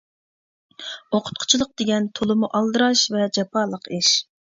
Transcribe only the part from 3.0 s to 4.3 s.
ۋە جاپالىق ئىش.